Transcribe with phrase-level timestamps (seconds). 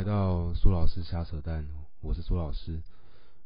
[0.00, 1.66] 来到苏老师瞎扯淡，
[2.00, 2.80] 我是苏老师。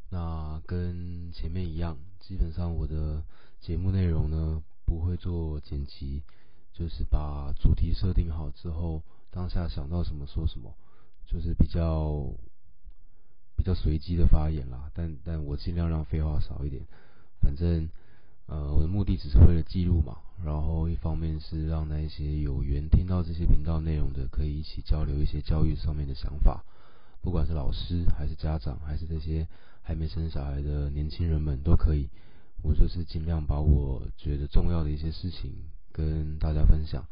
[0.08, 3.24] 那跟前面一样，基本上我的
[3.60, 6.22] 节目内容呢不会做剪辑，
[6.72, 9.02] 就是把主题设定好之后，
[9.32, 10.72] 当下想到什么说什么，
[11.26, 12.24] 就是比较
[13.56, 14.92] 比较随机的发言啦。
[14.94, 16.84] 但但我尽量让废话少一点，
[17.40, 17.90] 反正。
[18.46, 26.62] 呃，我的目的只是为了记录嘛，然后一方面是让那些有缘听到这些频道内容的，可以一起交流一些教育上面的想法，
[27.22, 29.48] 不管是老师还是家长，还是这些
[29.82, 32.08] 还没生小孩的年轻人们都可以。
[32.62, 35.52] 我就是尽量把我觉得重要的一些事情
[35.92, 37.06] 跟大家分享，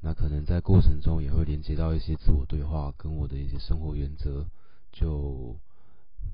[0.00, 4.46] 那可能在过程中也会连接到一些自我对话跟我的一些生活原则，
[4.92, 5.56] 就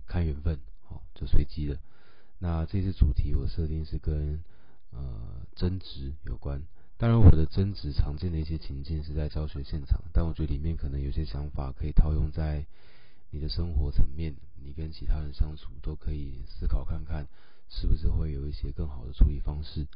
[0.06, 1.78] 看缘分，好，就随机的。
[2.38, 4.42] 那这次主题我设定是跟
[4.90, 6.62] 呃争执有关，
[6.98, 12.66] 当然我的争执常见的一些情境是在教学现场，但我觉得里面可能有些想法可以套用在
[13.30, 17.26] 你的生活层面，你跟其他人相处都可以思考看看，
[17.68, 19.86] 是不是会有一些更好的处理方式。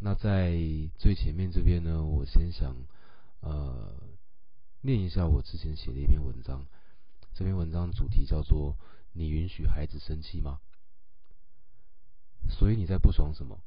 [0.00, 0.56] 那在
[0.96, 2.74] 最前面这边呢，我先想
[3.40, 3.92] 呃
[4.80, 6.66] 念一下我之前写的一篇文章，
[7.34, 8.76] 这篇文章主题叫做
[9.12, 10.60] “你允许孩子生气吗？”
[12.48, 13.60] 所以你在不爽什么？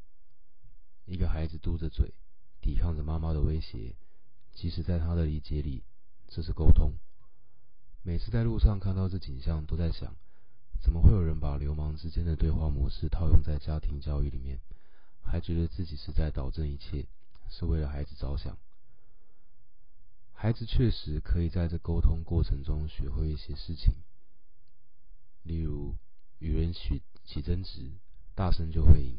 [1.05, 2.13] 一个孩子嘟着嘴，
[2.61, 3.95] 抵抗着妈妈的威胁，
[4.53, 5.83] 即使在他的理解里，
[6.27, 6.93] 这是沟通。
[8.03, 10.15] 每次在路上看到这景象，都在想：
[10.81, 14.59] 怎么会有人把流氓之间的对话模式套用在家庭教育里面，
[15.21, 17.07] 还觉得自己是在导正一切，
[17.49, 18.57] 是为了孩子着想？
[20.33, 23.93] 孩子确实可以在这沟通过程中学会一些事情，
[25.43, 25.95] 例如
[26.39, 27.91] 与人起起争执。
[28.37, 29.17] 大声就会赢，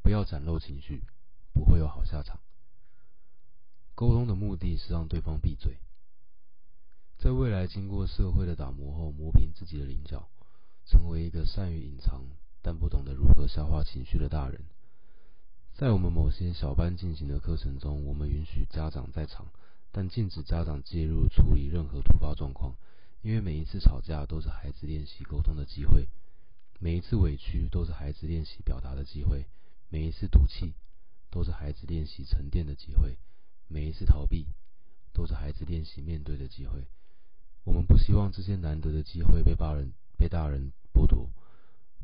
[0.00, 1.02] 不要展露情绪，
[1.52, 2.40] 不会有好下场。
[3.94, 5.76] 沟通的目的是让对方闭嘴，
[7.18, 10.30] 在未来经过社会的打磨后，磨平自己的棱角，
[10.86, 12.24] 成为一个善于隐藏
[12.62, 14.64] 但不懂得如何消化情绪的大人。
[15.74, 19.46] 在我们某些小班进行的课程中，我们允许家长在场，
[19.92, 22.74] 但禁止家长介入处理任何突发状况，
[23.20, 26.08] 因为每一次吵架都是孩子练习沟通的机会。
[26.82, 29.44] 每一次委屈都是孩子练习表达的机会，
[29.90, 30.72] 每一次赌气
[31.30, 33.18] 都是孩子练习沉淀的机会，
[33.68, 34.46] 每一次逃避
[35.12, 36.86] 都是孩子练习面对的机会。
[37.64, 41.28] 我们不希望这些难得的机会被大人被大人剥夺。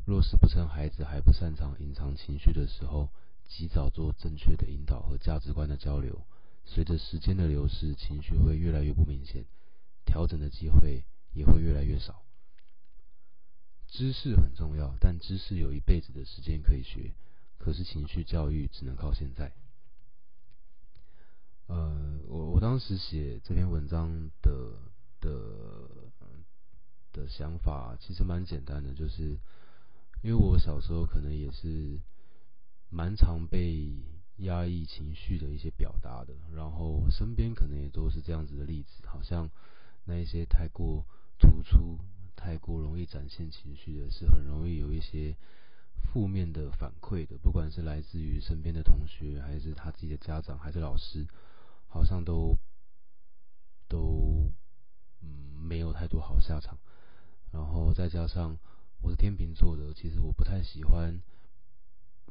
[0.05, 3.09] 若是不趁孩子还不擅长隐藏情绪的时候，
[3.47, 6.21] 及早做正确的引导和价值观的交流，
[6.65, 9.43] 随着时间的流逝，情绪会越来越不明显，
[10.05, 12.26] 调整的机会也会越来越少。
[13.87, 17.13] 知识很重要，但知识有一辈子的时间可以学。
[17.57, 19.51] 可是情绪教育只能靠现在。
[21.67, 24.73] 呃，我我当时写这篇文章的
[25.19, 25.29] 的
[27.11, 29.37] 的想法其实蛮简单的，就是
[30.21, 31.99] 因为我小时候可能也是
[32.89, 33.95] 蛮常被
[34.37, 39.49] 压抑情绪的一些表达的，然后身边可能也都是这样子的例子，好像
[40.05, 41.05] 那一些太过
[41.39, 41.97] 突出。
[42.67, 45.37] 太过容易展现情绪的是很容易有一些
[46.03, 51.25] 负面的反馈的，不管是来自于身边的同学，还是他自己的家长，还是老师，
[51.87, 52.57] 好像都
[53.87, 54.51] 都
[55.21, 55.29] 嗯
[55.65, 56.77] 没有太多好下场。
[57.53, 58.57] 然后再加上
[59.01, 61.21] 我是天秤座的，其实我不太喜欢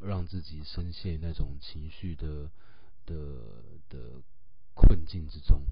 [0.03, 2.51] 让自己深陷那种情绪的
[3.07, 3.15] 的
[3.89, 4.21] 的
[4.75, 5.63] 困境之中，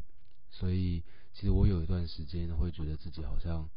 [0.50, 1.02] 所以
[1.34, 3.68] 其实我有一段时间会觉得自己好像。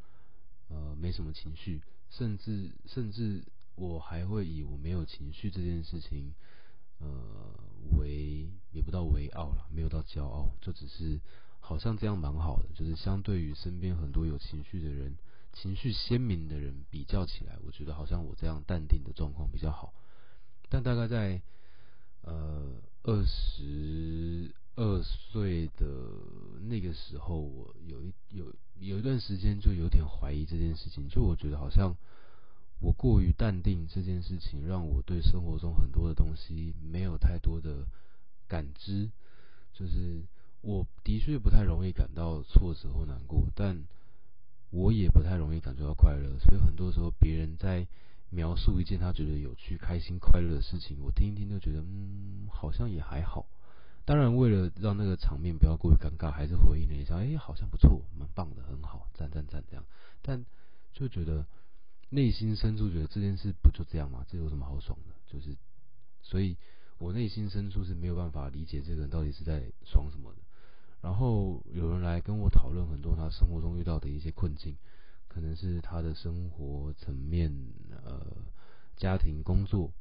[0.69, 3.43] 呃，没什么情绪，甚至甚至
[3.75, 6.33] 我还会以我没有情绪这件事情，
[6.99, 7.07] 呃，
[7.97, 11.19] 为也不到为傲了，没有到骄傲，就只是
[11.59, 15.15] 好像这样蛮好的，就是相对于身边很多有情绪的人，
[15.53, 19.93] 情绪鲜明的人比较起来，我觉得好像我这样淡定的状况比较好。
[20.69, 21.41] 但大概在
[22.23, 24.53] 呃二十。
[24.77, 25.87] 二岁的
[26.69, 31.95] 那个时候，我有一有有一段时间就有点怀疑这件事情，就我觉得好像
[32.79, 37.87] 我过于淡定这件事情，让我对生活中很多的东西没有太多的
[38.47, 39.09] 感知。
[39.73, 40.21] 就是
[40.61, 43.83] 我的确不太容易感到挫折或难过，但
[44.69, 46.37] 我也不太容易感觉到快乐。
[46.37, 47.87] 所以很多时候别人在
[48.29, 53.47] 描述一件他觉得有趣、开心、快乐的事情，我听一听就觉得，嗯，好像也还好。
[54.07, 59.83] 当然，为了让那个场面不要过于尴尬，还是回应了一下，哎，好像不错，蛮棒的，很好，赞赞赞这样。
[60.21, 60.45] 但
[60.93, 61.45] 就觉得
[62.09, 64.25] 内心深处觉得这件事不就这样吗？
[64.29, 65.13] 这有什么好爽的？
[65.27, 65.57] 就是，
[66.21, 66.55] 所以
[66.99, 70.37] 我内心深处是没有办法理解这个人到底是在爽什么的。
[71.01, 74.77] 然后有人来跟我讨论很多他生活中遇到的一些困境，
[75.27, 77.53] 可能是他的生活层面，
[78.05, 78.25] 呃，
[78.95, 79.91] 家庭、工作、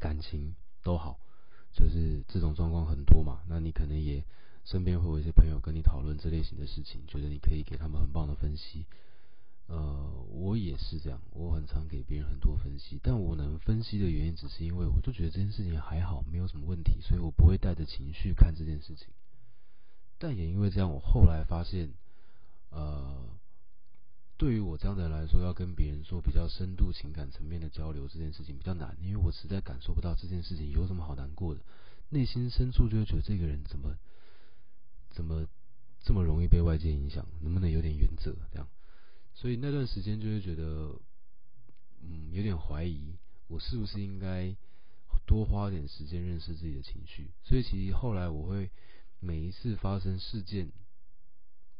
[0.00, 1.20] 感情都好，
[1.72, 3.40] 就是这种状况很多嘛。
[3.48, 4.24] 那你可能也
[4.64, 8.86] 身边会有一些朋友跟你讨论这类型的事情，觉得你可以给他们很棒的分析。
[9.66, 19.06] 呃，我也是这样，我很常给别人很多分析，但我能分析的原因，只是因为我就觉得这件事情还好，没有什么问题，所以我不会带着情绪看这件事情。
[20.18, 21.88] 但也因为这样，我后来发现，
[22.70, 23.28] 呃，
[24.40, 31.60] 对于我这样的人来说，要跟别人做比较深度情感层面的交流，这件事情比较难，因为我实在感受不到这件事情有什么好难过的，
[32.08, 33.94] 内心深处就会觉得这个人怎么
[35.10, 35.46] 怎么
[36.00, 38.66] 这么容易被外界影响，能不能有点原则这样？
[39.34, 40.98] 所以那段时间就会觉得，
[42.00, 44.56] 嗯，有点怀疑我是不是应该
[45.26, 47.28] 多花点时间认识自己的情绪。
[47.44, 48.70] 所以其实后来我会
[49.18, 50.72] 每一次发生事件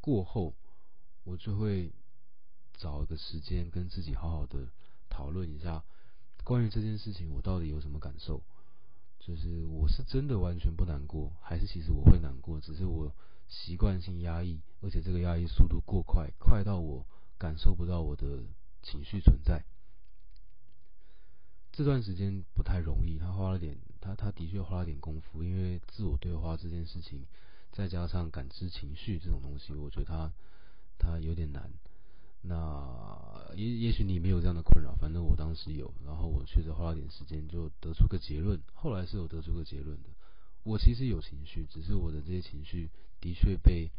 [0.03, 0.55] 过后，
[1.25, 1.91] 我就会
[2.81, 4.67] 找个时间跟自己好好的
[5.11, 5.85] 讨论一下
[6.43, 8.41] 关于这件事情我到底有什么感受。
[9.19, 13.13] 就是我是真的完全不难过，还是其实我会难过，只是我
[13.49, 17.07] 习惯性压抑，而且这个压抑速度过快，快到我。
[17.39, 18.45] 感受不到我的
[18.83, 19.65] 情绪存在，
[21.73, 23.19] 这段时间不太容易。
[23.19, 27.25] 他花了点，他他的确花了点功夫，因为自我对话这件事情，
[27.73, 30.31] 再加上感知情绪这种东西，我觉得他
[30.99, 31.73] 他有点难。
[32.43, 38.61] 那也也许你没有这样的困扰，反正我当时有，然后我确实花了点时间，就得出个结论。
[38.75, 40.09] 后来是有得出个结论的，
[40.63, 42.91] 我其实有情绪，只是我的这些情绪
[43.21, 43.91] 的确被。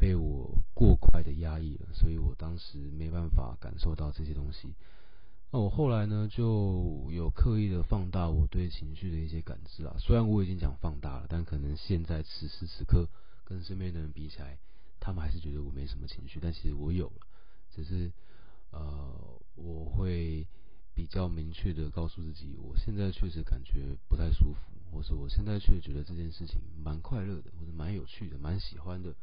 [0.00, 4.74] 被我过快的压抑了，所以我当时没办法感受到这些东西。
[5.50, 9.94] 那我后来呢，就有刻意的放大我对情绪的一些感知啊。
[9.98, 13.06] 虽然我已经讲放大了，但可能现在此时此刻
[13.44, 14.56] 跟身边的人比起来，
[15.00, 16.40] 他们还是觉得我没什么情绪。
[16.40, 17.26] 但其实我有了，
[17.74, 18.12] 只是
[18.70, 20.46] 呃，我会
[20.94, 24.60] 比较明确的告诉自己，我现在确实感觉不太舒服，
[24.92, 29.14] 或是我现在却觉得这件事情蛮快乐的，或者蛮有趣的，蛮喜欢的。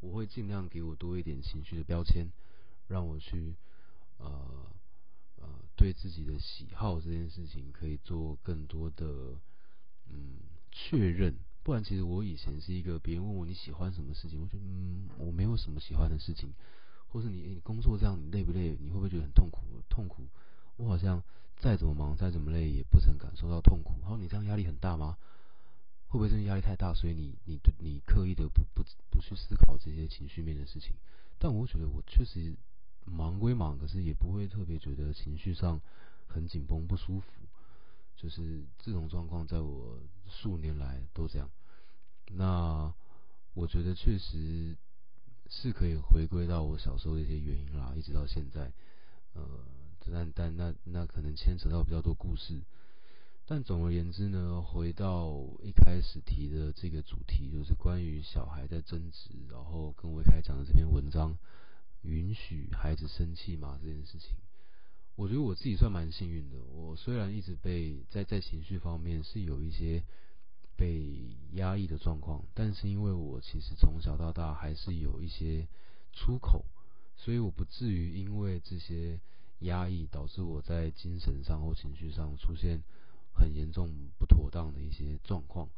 [0.00, 2.28] 我会尽量给我多一点情绪的标签，
[2.88, 3.56] 让我去
[4.18, 4.70] 呃
[5.36, 9.38] 呃对自己的喜好这件事情可以做更多的
[10.10, 10.40] 嗯
[10.70, 11.36] 确认。
[11.62, 16.52] 不然，其实我以前是一个别人问我你喜欢什么事情，我觉得嗯我没有什么喜欢的事情，
[17.14, 18.76] 或是你你工作这样你累不累？
[18.80, 19.60] 你会不会觉得很痛苦？
[19.88, 20.24] 痛苦？
[20.76, 21.22] 我好像
[21.56, 23.94] 再怎么忙再怎么累也不曾感受到痛苦。
[24.00, 25.16] 然后你这样压力很大吗？
[26.08, 30.96] 会不会真的压力太大，所以你你对你刻意的不不不去思考这些情绪面的事情？
[31.38, 32.52] 但我觉得我确实
[33.04, 35.80] 忙归忙，可是也不会特别觉得情绪上
[36.26, 37.26] 很紧绷不舒服。
[38.16, 41.48] 就是这种状况，在我数年来都这样。
[42.32, 42.92] 那
[43.54, 44.76] 我觉得确实
[45.62, 48.72] 是可以回归到我小时候的一些原因啦，一直到现在。
[49.34, 49.42] 呃，
[50.12, 52.60] 但但那那可能牵扯到比较多故事。
[53.46, 61.36] 但总而言之呢，回到一开始提的这个主题，就是关于小孩在争执，然后跟我一开讲的这篇文章，
[62.02, 64.36] 允许孩子生气嘛这件事情，
[65.14, 66.56] 我觉得我自己算蛮幸运的。
[66.72, 70.02] 我虽然一直被在在情绪方面是有一些
[70.76, 75.66] 被压抑的状况，但是因为我其实从小到大还是有一些
[76.12, 76.64] 出口，
[77.16, 79.20] 所以我不至于因为这些
[79.60, 82.82] 压抑导致我在精神上或情绪上出现。
[83.36, 85.68] 很严重不妥当的一些状况，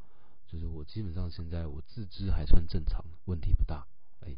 [0.47, 3.87] 就是我基本上现在我自知还算正常，问题不大。
[4.21, 4.37] 哎，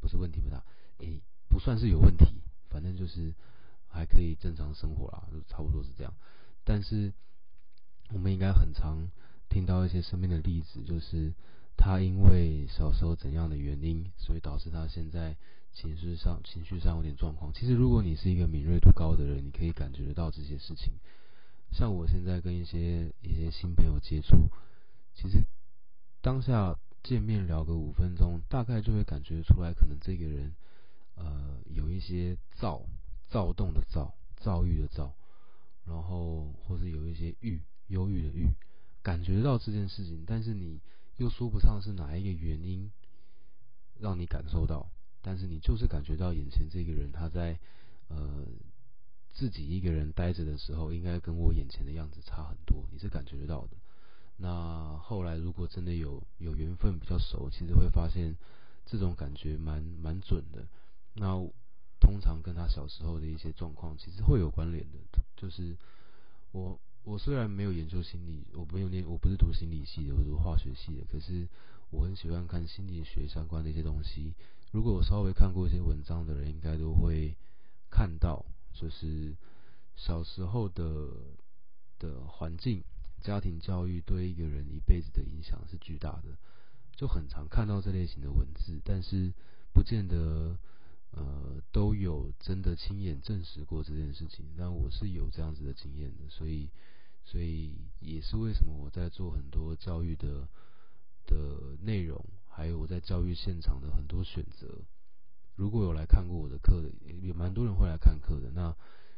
[0.00, 0.64] 不是问题不大，
[0.96, 3.34] 哎，不算是有问题，反正就是
[3.88, 6.14] 还可以正常生活啦，就差不多是这样。
[6.64, 7.12] 但是
[8.08, 9.10] 我们应该很常
[9.48, 11.32] 听到一些身边的例子，就是
[11.76, 15.36] 他因为小时候怎样的原因，所以导致他现在
[15.72, 17.52] 情绪上情绪上有点状况。
[17.52, 20.92] 其实如果你是一个敏锐度高的人，你可以感觉得到这些事情。
[21.72, 24.48] 像我现在跟一些一些新朋友接触，
[25.14, 25.44] 其实
[26.22, 30.54] 当下见面聊个五分钟，大概就会感觉出来，可能这个人
[31.16, 32.82] 呃有一些躁
[33.28, 35.14] 躁动的躁躁郁的躁，
[35.84, 38.48] 然后或是有一些郁忧郁的郁，
[39.06, 40.80] 感觉到这件事情，但是你
[41.16, 42.90] 又说不上是哪一个原因
[44.00, 44.90] 让你感受到，
[45.22, 47.58] 但是你就是感觉到眼前这个人他在
[48.08, 48.44] 呃。
[49.38, 53.76] 自己一个人待着的时候，应该跟我眼前的样子差很多，你是感觉得到的。
[54.38, 58.34] 那后来如果真的有有缘分比较熟，其实会发现
[58.86, 60.66] 这种感觉蛮蛮准的。
[61.12, 61.36] 那
[62.00, 64.98] 通常跟他小时候的一些状况其实会有关联的。
[65.36, 65.76] 就是
[66.52, 71.46] 我我虽然没有研究心理，我没有念，我不是读心理系的，我读化学系的，可是
[71.90, 74.34] 我很喜欢看心理学相关的一些东西。
[74.72, 77.36] 如果我稍微看过一些文章的人，应该都会
[77.88, 78.44] 看到，
[78.74, 79.36] 就是
[79.94, 81.12] 小时候的
[82.00, 82.82] 的环境、
[83.22, 86.36] 家庭教育对一个人一辈子的影响是巨大的。
[86.96, 89.32] 就很常看到这类型的文字，但是
[89.72, 90.58] 不见得
[91.12, 94.44] 呃都有真的亲眼证实过这件事情。
[94.58, 96.68] 但我是有这样子的经验的，所以
[97.26, 100.48] 所以也是为什么我在做很多教育的
[101.26, 104.80] 的内容，还有我在教育现场的很多选择。
[105.56, 106.90] 如果有来看过我的课的，
[107.20, 108.50] 也蛮多人会来看课的。
[108.52, 108.74] 那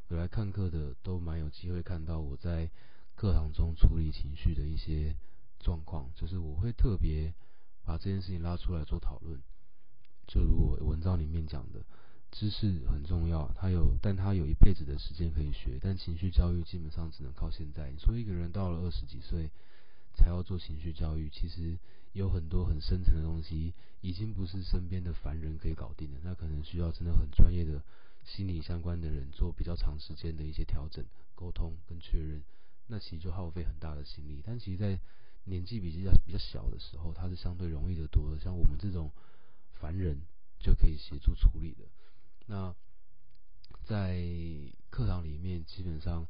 [0.09, 2.69] 有来看课的都蛮有机会看到我在
[3.15, 5.15] 课堂中处理情绪的一些
[5.61, 7.33] 状况，就是我会特别。
[7.85, 9.41] 把这件事情拉出来做讨论，
[10.27, 11.83] 就如我文章里面讲的，
[12.31, 17.91] 知识很重要，他有，但他有一辈子的时间可以学，但情绪教育基本上只能靠现在。
[17.91, 19.51] 你说一个人到了二十几岁
[20.15, 21.79] 才要做情绪教育，其实
[22.13, 27.83] 有很多很深层的东西，已经不是身边的凡人可以搞定的，那可能需要真的很专业的
[28.25, 31.05] 心理相关的人做比较长时间的一些调整、
[31.35, 32.43] 沟通跟确认，
[32.87, 34.43] 那其实就耗费很大的心力。
[34.45, 35.01] 但其实，在
[35.45, 38.39] 年纪比较比较小的时候，它是相对容易的多的。
[38.39, 39.11] 像我们这种
[39.73, 40.21] 凡人
[40.61, 41.85] 就可以协助处理的。
[42.49, 42.75] 那
[43.85, 44.19] 在
[44.91, 46.27] 课堂里面，基本上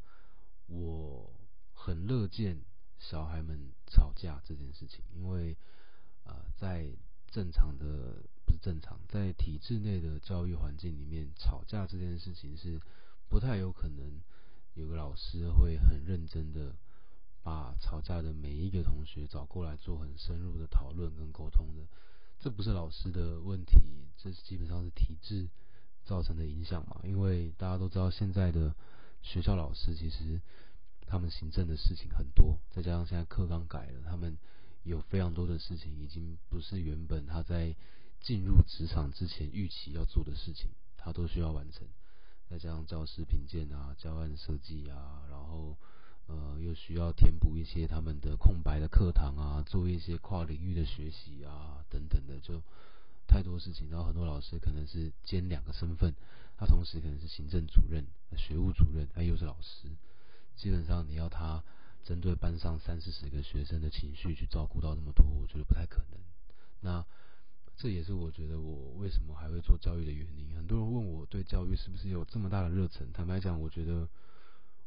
[0.67, 1.33] 我
[1.73, 2.61] 很乐见
[2.99, 5.57] 小孩们吵架这件事情，因为
[6.25, 6.91] 啊，在
[7.31, 12.81] 正常的不是正常，在体制内的教育环境里面，吵架这件事情是
[13.29, 14.21] 不太有可能
[14.75, 16.77] 有个老师会很认真的。
[17.41, 21.87] 把吵架的每一个同学找过来做很深入的讨论跟沟通的，
[22.39, 23.79] 这不是老师的问题，
[24.19, 25.49] 这是基本上是体制
[26.09, 27.00] 造成的影响嘛？
[27.05, 28.75] 因为大家都知道，现在的
[29.21, 30.41] 学校老师其实
[31.07, 34.38] 他们行政的事情很多，再加上现在课纲改了，他们
[34.85, 37.77] 有非常多的事情已经不是原本他在
[38.21, 41.87] 进入职场之前预期要做的事情，他都需要完成。
[42.49, 45.77] 再加上教师评鉴啊、教案设计啊，然后。
[46.31, 52.62] 呃，又需要填补一些他们的空白的课堂啊，做一些跨领域的学习啊，等等的，就
[53.28, 53.88] 太多事情。
[53.90, 56.12] 然后很多老师可能是兼两个身份，
[56.56, 58.04] 他同时可能是行政主任、
[58.37, 59.87] 学务主任，他又是老师。
[60.56, 61.62] 基本上你要他
[62.02, 66.18] 针对班上三四十个学生的情绪去照顾到那么多，我觉得不太可能。
[66.80, 67.04] 那
[67.76, 70.56] 这也是我觉得我为什么还会做教育的原因。
[70.56, 74.08] 很多人问我对教育是不是有这么大的热忱，坦白讲，我觉得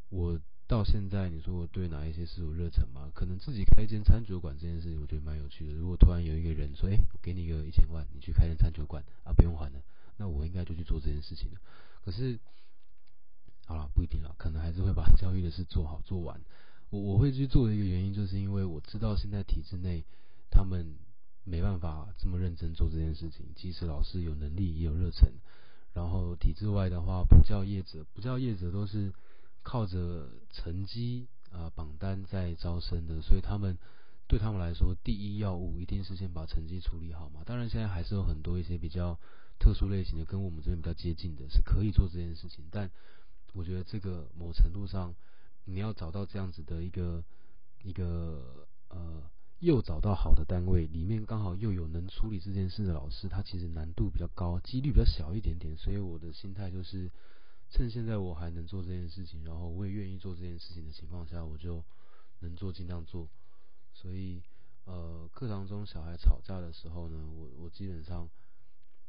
[0.10, 0.38] 我。
[0.72, 3.12] 到现在，你说我对哪一些事有热忱吗？
[3.14, 5.74] 可能自己开一间餐酒馆这件事情，我觉得蛮有趣的。
[5.74, 9.82] 如果突然有一个人说：“哎，我给你个一千万，你去开间餐酒馆啊，不用还了。”
[10.16, 11.60] 那我应该就去做这件事情了。
[12.06, 12.40] 可是，
[13.66, 16.40] 好了，不一定了，可能还是会把教育的事做好做完。
[16.90, 20.06] 我我会去做的一个原因，就是因为我知道现在体制内
[20.50, 20.96] 他们
[21.44, 23.46] 没办法这么认真做这件事情。
[23.58, 25.34] 即使老师有能力也有热忱，
[25.94, 29.12] 然后体制外的话，不教业者，不教业者都是。
[29.64, 33.78] 靠着成绩啊榜单在招生的，所以他们
[34.28, 37.42] 对他们来说，第一要务一定是先把成绩处理好嘛。
[37.46, 39.20] 当然，现在还是有很多一些比较
[39.60, 42.66] 特殊类型的，跟我们这边比较接近的，是可以做这件事情。
[42.72, 42.90] 但
[43.54, 45.14] 我觉得这个某程度上，
[45.66, 47.24] 你要找到这样子的一个
[47.84, 49.24] 一个呃，
[49.60, 55.78] 又找到好的单位，里面刚好又有能处理这件事的老师，他其实难度比较高，几率比较小一点点。
[55.78, 57.12] 所以我的心态就是。
[57.72, 61.82] 趁现在我还能做这件事情，然后我也愿意做这件事情的情况下，我就
[62.42, 63.30] 能做尽量做。
[63.94, 64.42] 所以，
[64.84, 68.30] 呃，课堂中小孩吵架的时候呢，我我基本上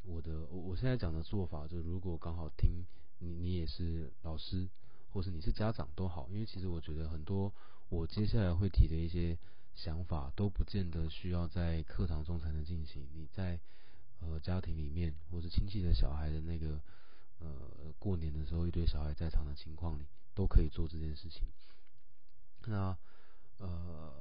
[0.05, 2.87] 我的我我现在讲的做法，就如果刚好听
[3.19, 4.69] 你你也是老师，
[5.11, 7.53] 或是你是家长都好，因为其实我觉得很多
[7.89, 9.37] 我接下来会提的一些
[9.75, 13.09] 想法，都不见得需要在课堂中才能进行。
[13.13, 13.59] 你在
[14.21, 16.81] 呃家庭里面，或是亲戚的小孩的那个。
[17.43, 21.43] 呃，过年的时候一堆小孩在场的情况里，都可以做这件事情。
[22.67, 22.97] 那
[23.59, 24.13] 呃，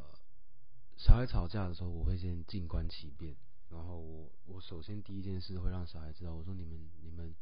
[0.97, 3.35] 小孩吵架的时候，我会先静观其变，
[3.69, 7.33] 然后我我首先第一件事会让小孩知道，我说你们你们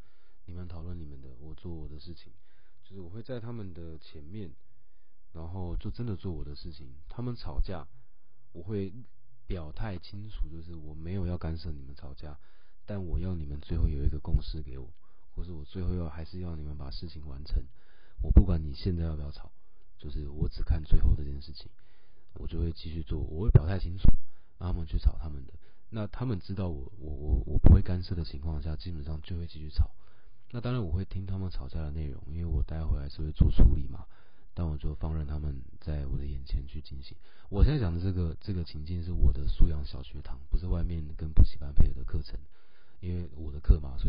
[0.45, 2.33] 你们讨论你们的，我做我的事情，
[2.83, 4.51] 就是我会在他们的前面，
[5.33, 6.93] 然后就真的做我的事情。
[7.07, 7.87] 他们吵架，
[8.51, 8.93] 我会
[9.47, 12.37] 表态清楚，就是我没有要干涉你们吵架，
[12.85, 14.89] 但我要你们最后有一个共识给我。
[15.39, 17.63] 或是我最后要还是要你们把事情完成，
[18.21, 19.49] 我不管你现在要不要吵，
[19.97, 21.71] 就是我只看最后这件事情，
[22.33, 24.03] 我就会继续做，我会表态清楚，
[24.57, 25.53] 让他们去吵他们的。
[25.91, 29.89] 那他们知道我我我我不会干涉的情况下，基本上就会继续吵。
[30.51, 34.05] 那当然我会听他们吵架的内容，因为我待会还是会做处理嘛。
[34.53, 37.15] 但我就放任他们在我的眼前去进行。
[37.47, 42.37] 我现在讲的这个这个情境是我的素养小学堂，不是外面跟补习班配合的课程。
[42.99, 44.08] 因为我的课嘛，所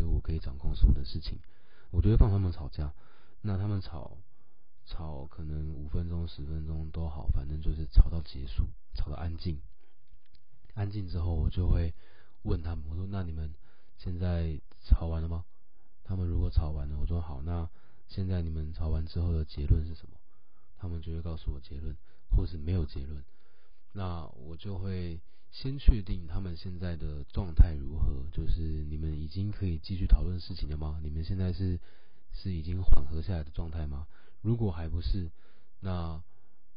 [1.11, 1.37] 事情。
[1.89, 2.93] 我就会放他们吵架，
[3.41, 4.17] 那他们吵
[4.85, 8.65] 吵可能五分钟、十分钟都好，反正就是吵到结束，
[8.95, 9.59] 吵到安静。
[10.73, 11.93] 安静之后，我就会
[12.43, 13.53] 问他们，我说：“那你们
[13.97, 15.43] 现在吵完了吗？”
[16.05, 17.69] 他们如果吵完了，我说：“好，那
[18.07, 20.15] 现在你们吵完之后的结论是什么？”
[20.79, 21.93] 他们就会告诉我结论，
[22.31, 23.21] 或是没有结论。
[23.91, 25.19] 那我就会
[25.51, 30.99] 先确定他们现在的状态如何，就是你们已经可以继续讨论事情了吗？
[31.03, 31.79] 你们现在是
[32.33, 34.07] 是已经缓和下来的状态吗？
[34.41, 35.29] 如果还不是，
[35.81, 36.21] 那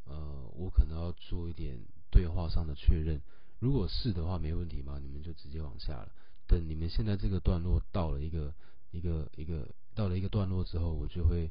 [0.04, 1.78] 呃，我可能要做一点
[2.10, 3.22] 对话上的确认。
[3.60, 6.12] 如果是的话，没问题嘛，你们就直接往下了。
[6.46, 8.52] 等你们现在这个段落到了一个
[8.90, 11.50] 一个一个到了一个段落之后，我就会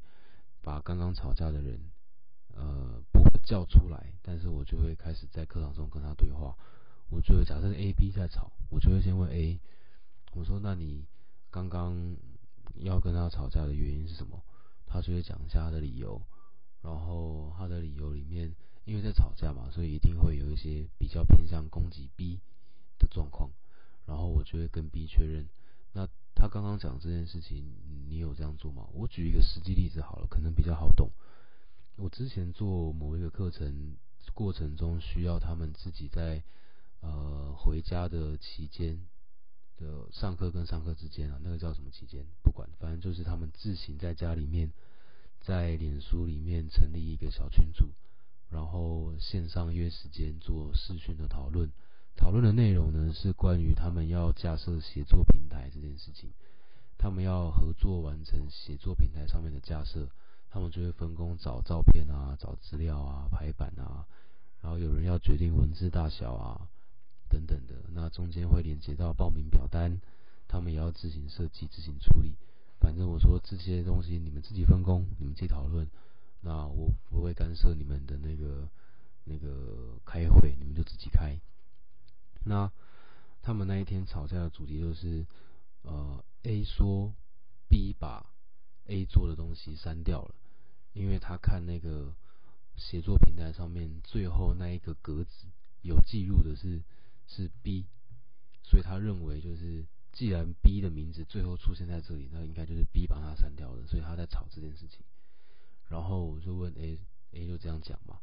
[0.61, 1.79] 把刚刚吵架的人。
[2.55, 6.55] 呃，不叫出来，但是我就会开始在课堂中跟他对话。
[7.13, 9.59] 我就会假设 A、B 在吵，我就会先问 A，
[10.33, 11.05] 我说：“那你
[11.51, 12.15] 刚刚
[12.75, 14.43] 要跟他吵架的原因是什么？”
[14.87, 16.19] 他就会讲一下他的理由。
[16.81, 18.53] 然后他的理由里面，
[18.83, 22.39] 因为在吵架嘛，所以一定会有一些比较偏向攻击 B
[22.97, 23.51] 的状况。
[24.05, 25.47] 然后我就会跟 B 确认，
[25.93, 27.63] 那他刚刚讲这件事情，
[28.09, 28.87] 你有这样做吗？
[28.91, 31.09] 我举一个实际例子好了，可能比较好懂。
[31.95, 33.95] 我之前做某一个课程
[34.33, 36.43] 过程中，需要他们自己在
[37.03, 38.99] 呃回家的期间
[39.77, 42.25] 的上课跟上课之间啊，那个叫什么期间？
[42.41, 44.73] 不管，反正就是他们自行在家里面，
[45.41, 47.91] 在脸书里面成立一个小群组，
[48.49, 51.69] 然后线上约时间做视讯的讨论。
[52.15, 56.31] 讨论的内容呢是关于他们要架设协作平台这件事情，
[56.97, 60.09] 他们要合作完成协作平台上面的架设。
[60.49, 64.05] 他们就会分工找照片啊，找资料啊，排版啊，
[64.61, 66.69] 然后有人要决定文字大小啊，
[67.33, 67.73] 等等的。
[67.95, 69.99] 那中间会连接到报名表单，
[70.47, 72.35] 他们也要自行设计、自行处理。
[72.79, 75.89] 反正我说这些东西你们自己分工，你们自己讨论。
[76.41, 78.69] 那我不会干涉你们的那个
[79.23, 81.35] 那个开会，你们就自己开。
[82.45, 82.71] 那
[83.41, 85.25] 他们那一天吵架的主题就是，
[85.81, 87.13] 呃，A 说
[87.67, 88.29] B 把
[88.85, 90.35] A 做的东西删掉了。
[90.93, 92.13] 因为他看那个
[92.75, 95.47] 协作平台上面最后那一个格子
[95.81, 96.83] 有记录的是
[97.27, 97.85] 是 B，
[98.63, 104.99] 所以他认为就是既然 B 的名字最后出现在这里，那应该就是 B 把它删掉了，所以他在吵这件事情。
[105.89, 108.19] 然后我就问 A，A 就这样讲嘛，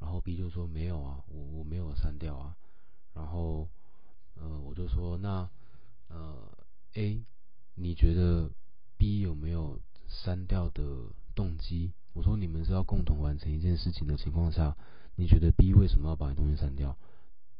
[0.00, 2.56] 然后 B 就说没有啊，我我没有删掉啊。
[3.14, 3.68] 然后
[4.34, 5.48] 呃我就说那
[6.08, 6.48] 呃
[6.94, 7.22] A
[7.74, 8.50] 你觉得
[8.96, 10.82] B 有没有删掉的
[11.34, 11.92] 动机？
[12.12, 14.76] 我说你们是要共同完成一件事情的情况下，
[15.16, 16.96] 你觉得 B 为什么要把你东西删掉？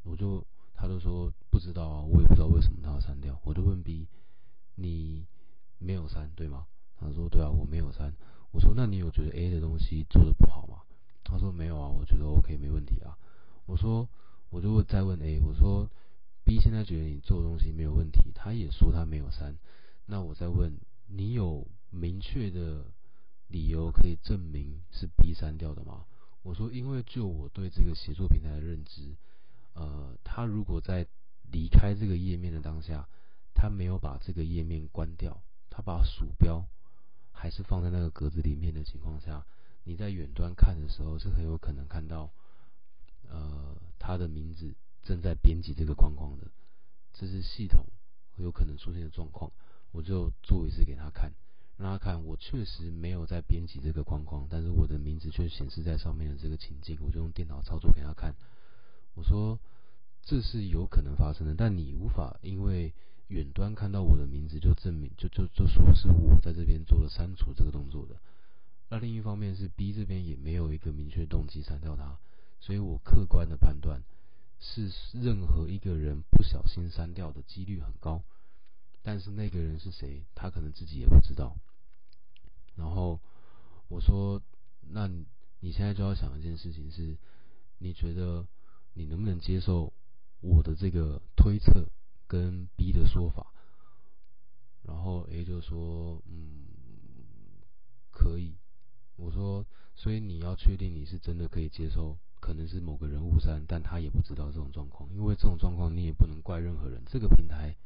[0.02, 0.44] 我就
[0.82, 3.40] 他就说不知道啊，我也不知道为什么他要删掉。
[3.44, 4.08] 我就问 B，
[4.74, 5.24] 你
[5.78, 6.66] 没有删对吗？
[6.96, 8.12] 他说对啊，我没有删。
[8.50, 10.82] 我说那你有觉得 A 的东西做的不好吗？
[11.22, 13.16] 他说没有啊，我觉得 OK 没问题啊。
[13.64, 14.08] 我说
[14.50, 15.88] 我就再问 A，我说
[16.42, 19.54] B 现在觉得你做的东西没有问题，他也说他没有删。
[20.06, 20.72] 那我再问
[21.06, 22.86] 你有明确的？
[23.48, 26.06] 理由可以证明是 B 删掉的吗？
[26.42, 29.14] 我说，因为就我对这个协作平台的认知，
[29.74, 31.06] 呃，他如果在
[31.50, 33.08] 离开这个页面的当下，
[33.54, 36.66] 他没有把这个页面关掉，他把鼠标
[37.32, 39.46] 还是放在那个格子里面的情况下，
[39.85, 42.30] 你在远端看的时候是很有可能看到，
[43.28, 46.50] 呃，他的名字正在编辑这个框框的，
[47.12, 47.85] 这是系统
[48.37, 49.50] 有可能出现的状况，
[49.90, 51.32] 我就做一次给他看。
[51.78, 58.35] 让他看，我确实没有在编辑这个框框，但是我的名字却显示在上面的这个情境，我就用电脑操作给他看。
[59.14, 59.59] 我说
[60.22, 62.92] 这是有可能发生的，但你无法因为
[63.29, 68.16] 远端看到我的名字就证明就就就说是我在这边做了删除这个动作的。
[68.88, 72.18] 那另一方面是 B 这边也没有一个明确动机删掉它，
[72.61, 74.03] 所以我客观的判断
[74.61, 78.22] 是任何一个人不小心删掉的几率很高。
[79.03, 81.57] 但是那个人是谁，他可能自己也不知道。
[82.77, 83.18] 然后
[83.88, 84.40] 我说
[84.90, 85.09] ：“那
[85.61, 87.16] 你现在就要想一件事情是，
[87.79, 88.46] 你觉得
[88.94, 89.92] 你能不能接受
[90.40, 91.88] 我的这个推测
[92.26, 93.46] 跟 B 的说法？”
[94.83, 96.66] 然后 A 就说：“嗯，
[98.11, 98.55] 可以。”
[99.16, 107.02] 我说：“所以你要确定你是真的可以接受，可能是某个人误删，但他也不知道这种状况，因为这种状况你也不能怪任何人。
[107.07, 107.76] 这个平台。”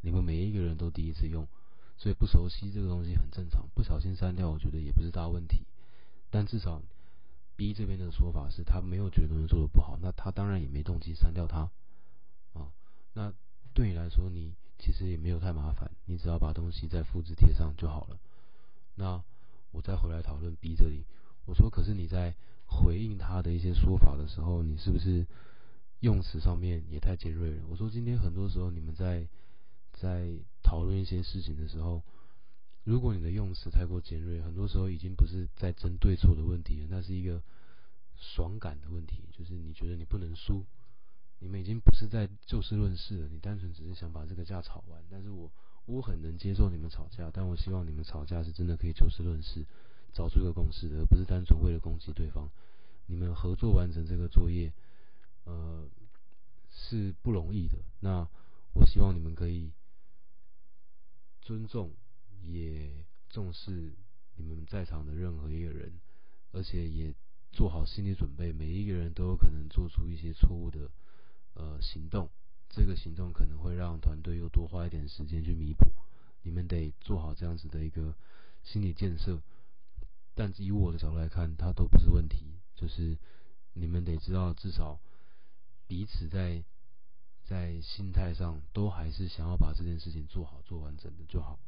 [0.00, 1.44] 你们每一个人都第一次用，
[1.96, 3.66] 所以不熟悉这个东西很正常。
[3.74, 5.66] 不小心删掉，我觉得也不是大问题。
[6.30, 6.80] 但至少
[7.58, 11.68] B 这边的说法是他没有觉得东西做的不好，那他当然也没动机删掉它
[12.52, 12.70] 啊。
[13.14, 13.34] 那
[13.74, 18.20] 对你来说，你其实也没有太麻烦，你只要把东西再复制贴上就好了。
[18.94, 19.24] 那
[19.72, 21.04] 我再回来讨论 B 这里，
[21.46, 22.32] 我说可是你在
[22.68, 25.26] 回应他的一些说法的时候，你是不是
[25.98, 27.64] 用词上面也太尖锐了？
[27.68, 29.26] 我说今天很多时候你们在
[29.94, 30.30] 在
[30.62, 32.04] 讨论一些事情的时候。
[32.84, 37.42] 如果你的用词太过尖锐，很多时候已经不是在争对错的问题了，那是一个
[38.16, 40.64] 爽感的问题，就是你觉得你不能输，
[41.40, 45.04] 你们已经不是在就事论事了，你单纯只是想把这个架吵完。
[45.10, 45.50] 但是我
[45.84, 49.66] 我很能接受你们吵架，但我希望你们吵架是真的可以就事论事，
[50.14, 52.48] 找出一个共识的，而不是单纯为了攻击对方。
[53.06, 54.72] 你们合作完成这个作业，
[55.44, 55.86] 呃，
[56.70, 57.78] 是不容易的。
[58.00, 58.26] 那
[58.72, 59.70] 我希望你们可以
[61.40, 61.90] 尊重。
[62.44, 62.90] 也
[63.28, 63.92] 重视
[64.36, 65.92] 你们在场的任何一个人，
[66.52, 67.14] 而且也
[67.52, 70.90] 做好心理准备，每一个人都有可能做出一些错误的
[71.54, 72.30] 呃行动，
[72.68, 75.90] 这个行动可能会让团队又多花一点时间去弥补，
[76.42, 78.14] 你们得做好这样子的一个
[78.62, 79.42] 心理建设。
[80.34, 83.18] 但以我的角度来看，它都不是问题，就是
[83.72, 85.00] 你们得知道，至少
[85.88, 86.62] 彼此在
[87.44, 91.58] 在心态上都还是想要把这件事情做好、做完整的就好。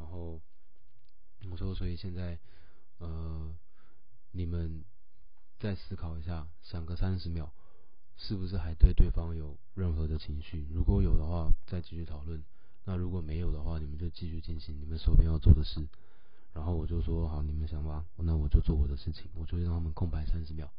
[0.00, 0.40] 然后
[1.50, 2.38] 我说，所以现在，
[2.98, 3.54] 呃，
[4.32, 4.82] 你们
[5.58, 7.52] 再思考一下，想个三十秒，
[8.16, 10.66] 是不是还对对方有任何的情绪？
[10.72, 12.40] 如果有的话，再继续讨论；
[12.84, 15.86] 那如果没有的话，你们就继续进行你们手边要做的事。
[16.54, 20.70] 然后我就说，好，你们想吧，那我就做我的事情，我就让他们空白三十秒，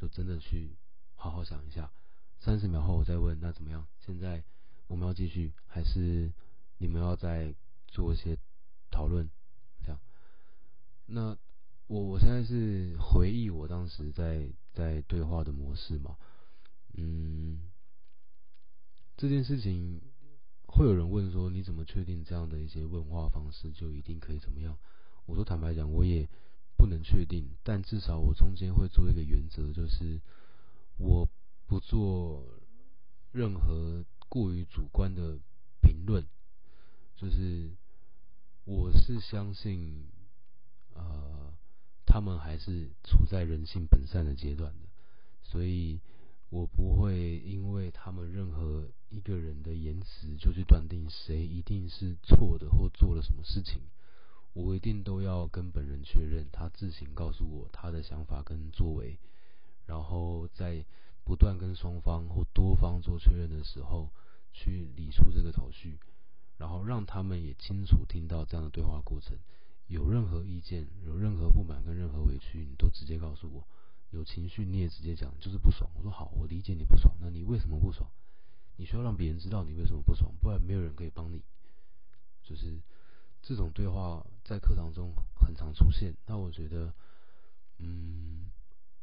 [0.00, 0.76] 就真的去
[1.14, 1.90] 好好想一下。
[2.40, 3.86] 三十秒后我再问，那怎么样？
[4.04, 4.42] 现在
[4.88, 6.32] 我们要继续，还是
[6.78, 7.54] 你们要再？
[7.90, 8.36] 做一些
[8.98, 9.30] 讨论，
[9.84, 10.00] 这样。
[11.06, 11.38] 那
[11.86, 16.16] 我我现在是回忆我当时在在对话的模式嘛，
[16.94, 17.70] 嗯，
[19.16, 20.00] 这件事情
[20.66, 24.76] 会有人问说，你怎么确定这样的一些问话方式就一定可以怎么样？
[25.26, 26.28] 我说坦白讲，我也
[26.76, 30.20] 不能确定，但至少我中间会做一个原则，就是
[30.96, 31.28] 我
[31.68, 32.44] 不做
[33.30, 35.38] 任何过于主观的
[35.82, 36.26] 评论。
[37.14, 37.70] 就是
[38.70, 40.04] 我是相信，
[40.92, 41.54] 呃，
[42.04, 44.88] 他们还是处在人性本善的阶段的，
[45.42, 45.98] 所以
[46.50, 53.80] 我不会因为他们任何一个人的言辞就去断定谁一定是错的或做了什么事情，
[54.52, 59.18] 我一定都要跟本人确认，他自行告诉我他的想法跟作为，
[59.86, 60.84] 然后在
[61.24, 64.10] 不断跟双方或多方做确认的时候，
[64.52, 65.98] 去理出这个头绪。
[66.58, 69.38] 然后让他们也清楚听到这样的对话过程，
[69.86, 73.64] 有任何意见、有任何不满跟任何委屈，你都直接告诉我。
[74.10, 75.88] 有情绪你也直接讲，就是不爽。
[75.94, 78.10] 我说好，我理解你不爽，那你为什么不爽？
[78.76, 81.42] 你需要让别人知道你为什么不爽，不然没有人可以帮你。
[82.42, 82.80] 就是
[83.40, 86.16] 这种对话在课堂中很常出现。
[86.26, 86.92] 那我觉得，
[87.78, 88.50] 嗯，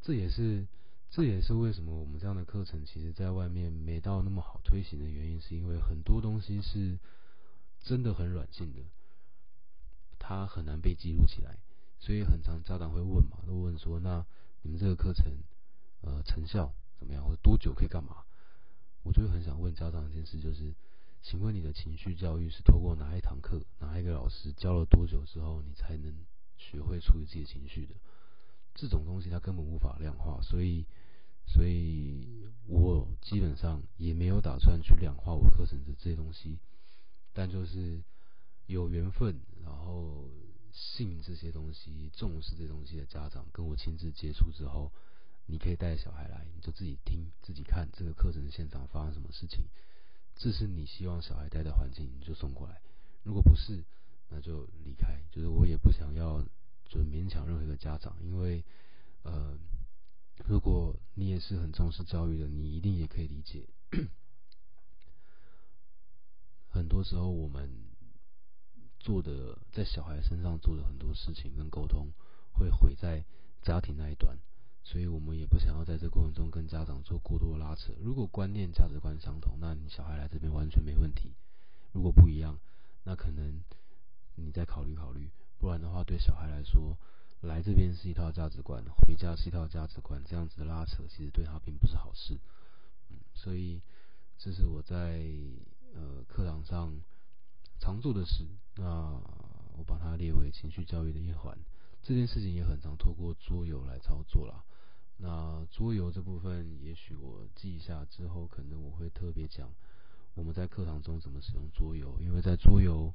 [0.02, 0.68] 这也是
[1.10, 7.00] 这也是为什么我们这样的课程其实在外面没到那么好推行的原因，是因为很多东西是。
[7.86, 8.82] 真的很软性的，
[10.17, 11.60] 它很难被记录起来，
[12.00, 14.26] 所以很常家长会问嘛，都问说，那
[14.63, 15.32] 你们这个课程，
[16.02, 18.26] 呃，成效怎么样，或者多久可以干嘛？
[19.04, 20.74] 我就很想问家长一件事，就是，
[21.21, 26.12] 请问你的情绪教育是透过哪一堂课，哪一个老师教了多久之后，你才能
[26.58, 27.93] 学会处理自己的情绪的？
[28.74, 30.88] 这种东西它根本无法量化，所以，
[31.45, 36.58] 所以我基本上也没有打算去量化我课程的这些东西。
[37.36, 38.02] 但就是
[38.65, 40.30] 有缘分，然后
[40.71, 44.91] 信这些东西、重视这东西的家长，跟我亲自接触之后，
[45.45, 49.65] 你可以带小孩来，你就自己听、自己看这个课程现场发生什么事情。
[50.36, 52.76] 这是你希望小孩待的环境，你就送过来；
[53.24, 53.84] 如果不是，
[54.30, 55.21] 那就离开。
[55.30, 56.41] 就是我也不想要
[56.86, 58.63] 就勉强任何一个家长，因为
[59.24, 59.60] 呃，
[60.48, 63.67] 如果你也是很重视教育的，你一定也可以理解。
[67.06, 67.70] 时候，我们
[69.00, 72.12] 做的在小孩身上做的很多事情跟沟通，
[72.52, 73.24] 会毁在
[73.62, 74.36] 家庭那一端，
[74.84, 77.94] 所以我们也不想要在这过程中跟家长做过多的拉扯。
[78.02, 81.30] 如果观念价值观相同，那你小孩来这边完全没问题；
[81.91, 82.58] 如果不一样，
[83.04, 83.63] 那可能
[84.34, 85.30] 你再考虑考虑。
[85.60, 86.98] 不然的话，对小孩来说，
[87.41, 92.39] 来这边是一套价值观，回家是一套价值观，这样子的拉扯其实对他并不是好事。
[93.10, 93.80] 嗯，所以
[94.39, 95.22] 这是我在。
[95.95, 96.93] 呃，课堂上
[97.79, 99.19] 常做的事，那
[99.77, 101.58] 我把它列为情绪教育的一环。
[102.03, 104.63] 这件事情也很常透过桌游来操作啦。
[105.17, 109.71] 那桌游这部分，也许我记一下之后，可能我会特别讲
[110.34, 113.13] 我们在课堂中怎么使用桌游，因为在桌游，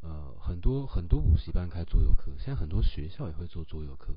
[0.00, 4.14] 呃，很多很多补习班开桌游课，现在很多学校也会做桌游课，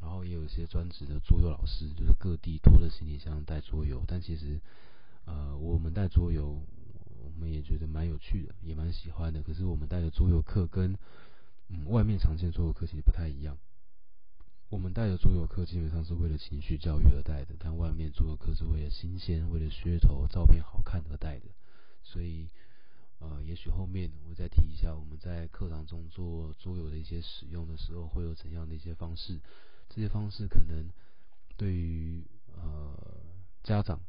[0.00, 4.60] 然后也有一些专职的桌游老师，就是各地拖着行李箱带桌游，但其实，
[5.24, 6.60] 呃，我们带桌游，
[7.38, 9.40] 我们也觉得蛮有趣的，也蛮喜欢的。
[9.44, 10.98] 可是我们带的桌游课跟
[11.68, 13.56] 嗯外面常见桌游课其实不太一样。
[14.70, 21.46] 我们带的桌游课基本上是为了情绪教育而带的，但外面桌游课是为了新鲜、为了噱头、照片好看而带的。
[22.02, 22.48] 所以，
[23.20, 29.38] 呃，也许后面我再提一下，我们在课堂中做桌游的一些使用的时候，会有怎样的一些方式？
[29.88, 30.90] 这些方式可能
[31.56, 32.24] 对于
[32.56, 32.94] 呃
[33.62, 34.00] 家长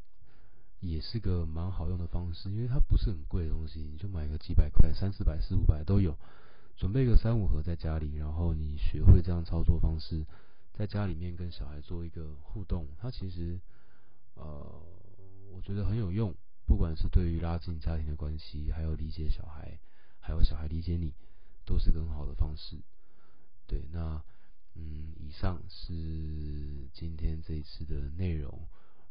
[0.79, 6.17] 也是个蛮好用的方式，因为它不是很贵的东西，你就买个几百块、三四百、四五百都有，
[6.77, 10.25] 准备个三五盒在家里，然后你学会这样操作方式。
[10.73, 13.59] 在家里面跟小孩做一个互动，它其实，
[14.35, 14.81] 呃，
[15.51, 16.33] 我觉得很有用。
[16.65, 19.77] 不管是对于拉近家庭的关系，还有理解小孩，
[20.21, 21.13] 还有小孩理解你，
[21.65, 22.77] 都是个很好的方式。
[23.67, 24.23] 对，那，
[24.75, 28.57] 嗯，以上是今天这一次的内容。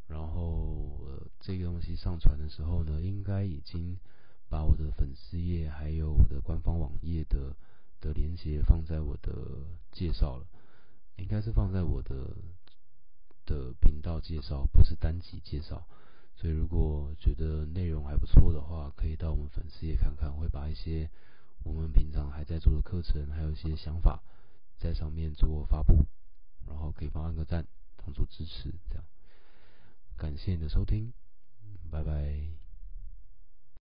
[0.09, 3.97] 然后呃，这个东西上传的时候呢，应该已经
[4.49, 7.55] 把我的粉丝页还有我的官方网页的
[8.01, 9.31] 的链接放在我的
[9.93, 10.47] 介绍了。
[11.17, 12.37] 应该是放在我的
[13.45, 15.87] 的频道介绍，不是单集介绍。
[16.37, 21.11] 所以如果觉得内容还不错的话，可以到我们粉丝页看看，会把一些
[21.65, 24.23] 我们平常还在做的课程，还有一些想法
[24.79, 26.07] 在上面做发布，
[26.69, 27.67] 然后可以帮按个赞，
[27.97, 28.73] 当做支持。
[28.89, 29.05] 这样，
[30.19, 31.13] 感谢你的收听，
[31.91, 32.58] 拜拜。